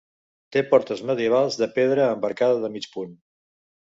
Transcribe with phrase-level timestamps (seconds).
[0.55, 3.13] Té portes medievals de pedra amb arcada de mig punt.